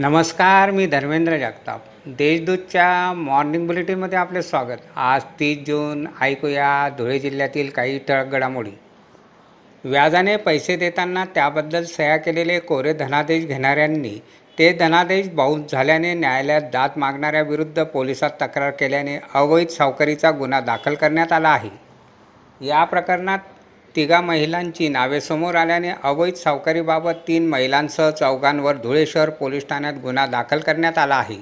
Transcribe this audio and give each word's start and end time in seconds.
नमस्कार 0.00 0.70
मी 0.70 0.86
धर्मेंद्र 0.86 1.36
जगताप. 1.36 1.80
देशदूतच्या 2.06 3.12
मॉर्निंग 3.12 3.66
बुलेटिनमध्ये 3.66 4.18
आपले 4.18 4.42
स्वागत. 4.42 4.76
आज 4.96 5.22
तीस 5.40 5.58
जून 5.66 6.06
ऐकूया 6.20 6.88
धुळे 6.98 7.18
जिल्ह्यातील 7.18 7.70
काही 7.70 7.98
ठळक 7.98 8.26
घडामोडी. 8.26 8.70
व्याजाने 9.84 10.36
पैसे 10.36 10.76
देताना 10.76 11.24
त्याबद्दल 11.24 11.84
सह्या 11.84 12.16
केलेले 12.16 12.58
कोरे 12.58 12.92
धनादेश 12.92 13.46
घेणाऱ्यांनी 13.46 14.16
ते 14.58 14.72
धनादेश 14.72 15.28
बाउन्स 15.28 15.72
झाल्याने 15.72 16.14
न्यायालयात 16.14 16.62
दाद 16.62 16.90
मागणाऱ्याविरुद्ध 16.96 17.82
पोलिसात 17.82 18.30
तक्रार 18.42 18.70
केल्याने 18.70 19.18
अवैध 19.34 19.68
सावकारीचा 19.68 20.30
गुन्हा 20.30 20.60
दाखल 20.60 20.94
करण्यात 20.94 21.32
आला 21.32 21.48
आहे. 21.48 21.70
या 22.60 22.84
प्रकरणात 22.84 23.38
तिघा 23.96 24.20
महिलांची 24.20 24.88
नावे 24.88 25.20
समोर 25.20 25.54
आल्याने 25.54 25.90
अवैध 26.02 26.34
सावकारीबाबत 26.34 27.14
तीन 27.28 27.48
महिलांसह 27.48 28.10
चौघांवर 28.10 28.76
धुळे 28.76 29.06
शहर 29.06 29.30
पोलीस 29.30 29.68
ठाण्यात 29.68 29.94
गुन्हा 29.94 30.26
दाखल 30.26 30.58
करण्यात 30.58 30.98
आला 30.98 31.14
आहे. 31.14 31.38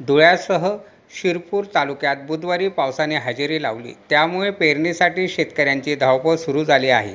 धुळ्यासह 0.00 0.76
शिरपूर 1.10 1.64
तालुक्यात 1.74 2.16
बुधवारी 2.16 2.68
पावसाने 2.68 3.16
हजेरी 3.16 3.62
लावली. 3.62 3.92
त्यामुळे 4.10 4.50
पेरणीसाठी 4.50 5.28
शेतकऱ्यांची 5.28 5.94
धावपळ 5.94 6.36
सुरू 6.36 6.64
झाली 6.64 6.90
आहे. 6.90 7.14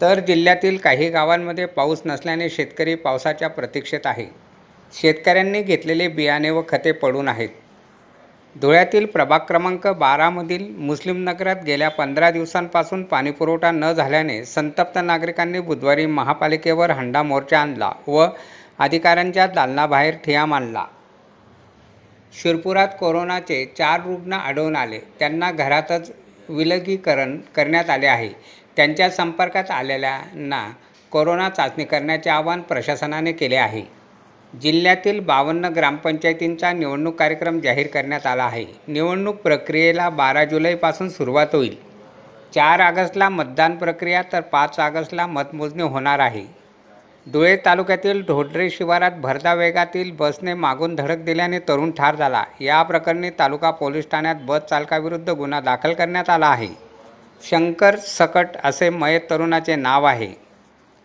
तर 0.00 0.20
जिल्ह्यातील 0.20 0.76
काही 0.76 1.08
गावांमध्ये 1.08 1.66
पाऊस 1.66 2.02
नसल्याने 2.06 2.50
शेतकरी 2.50 2.94
पावसाच्या 2.94 3.48
प्रतीक्षेत 3.48 4.00
आहे. 4.04 4.26
शेतकऱ्यांनी 4.92 5.62
घेतलेले 5.62 6.08
बियाणे 6.08 6.50
व 6.50 6.62
खते 6.68 6.92
पडून 6.92 7.28
आहेत. 7.28 7.48
धुळ्यातील 8.56 9.04
प्रभाग 9.06 9.40
क्रमांक 9.40 9.86
बारामधील 9.88 10.66
मुस्लिम 10.76 11.16
नगरात 11.24 11.56
गेल्या 11.64 11.88
पंधरा 11.88 12.30
दिवसांपासून 12.30 13.02
पाणीपुरवठा 13.02 13.70
न 13.70 13.92
झाल्याने 13.92 14.44
संतप्त 14.44 14.98
नागरिकांनी 14.98 15.60
बुधवारी 15.60 16.06
महापालिकेवर 16.06 16.90
हंडा 16.90 17.22
मोर्चा 17.22 17.60
आणला 17.60 17.92
व 18.06 18.26
अधिकाऱ्यांच्या 18.78 19.46
दालनाबाहेर 19.46 20.14
ठिया 20.24 20.44
मांडला. 20.46 20.84
शिरपुरात 22.34 22.88
कोरोनाचे 23.00 23.64
चार 23.78 24.00
रुग्ण 24.00 24.32
आढळून 24.32 24.76
आले. 24.76 24.98
त्यांना 25.18 25.50
घरातच 25.50 26.10
विलगीकरण 26.48 27.36
करण्यात 27.56 27.90
आले 27.90 28.06
आहे. 28.06 28.28
त्यांच्या 28.76 29.10
संपर्कात 29.10 29.70
आलेल्यांना 29.70 30.66
कोरोना 31.12 31.48
चाचणी 31.48 31.84
करण्याचे 31.84 32.30
आवाहन 32.30 32.60
प्रशासनाने 32.60 33.32
केले 33.32 33.56
आहे. 33.56 33.82
जिल्ह्यातील 34.52 35.20
बावन्न 35.20 35.64
ग्रामपंचायतींचा 35.64 36.72
निवडणूक 36.72 37.14
कार्यक्रम 37.16 37.60
जाहीर 37.60 37.86
करण्यात 37.86 38.26
आला 38.26 38.44
आहे. 38.44 38.64
निवडणूक 38.88 39.36
प्रक्रियेला 39.36 40.08
बारा 40.10 40.44
जुलैपासून 40.44 41.08
सुरुवात 41.08 41.46
होईल. 41.52 41.76
चार 42.54 42.80
ऑगस्टला 42.80 43.28
मतदान 43.28 43.76
प्रक्रिया 43.76 44.22
तर 44.32 44.40
पाच 44.40 44.80
ऑगस्टला 44.80 45.26
मतमोजणी 45.26 45.82
होणार 45.82 46.18
आहे. 46.18 46.44
धुळे 47.26 47.56
तालुक्यातील 47.56 48.22
ढोडरे 48.22 48.70
शिवारात 48.70 49.10
भरदा 49.10 49.54
वेगातील 49.54 50.10
बसने 50.12 50.54
मागून 50.54 50.94
धडक 50.94 51.16
दिल्याने 51.16 51.58
तरुण 51.58 51.90
ठार 51.90 52.16
झाला. 52.16 52.44
या 52.60 52.82
प्रकरणी 52.82 53.30
तालुका 53.30 53.70
पोलीस 53.70 54.10
ठाण्यात 54.10 54.36
बस 54.40 54.60
चालकाविरुद्ध 54.60 55.30
गुन्हा 55.30 55.60
दाखल 55.60 55.92
करण्यात 55.92 56.30
आला 56.30 56.46
आहे. 56.46 56.68
शंकर 57.44 57.96
सकट 57.96 58.48
असे 58.64 58.90
मयत 58.90 59.20
तरुणाचे 59.30 59.76
नाव 59.76 60.04
आहे. 60.04 60.47